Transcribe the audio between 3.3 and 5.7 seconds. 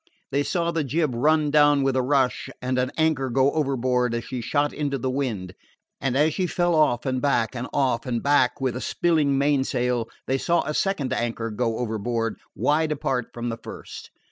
overboard as she shot into the wind;